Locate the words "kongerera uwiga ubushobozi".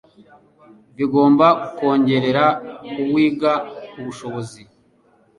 1.77-4.61